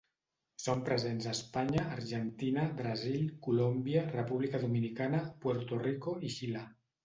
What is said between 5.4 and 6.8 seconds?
Puerto Rico i Xile.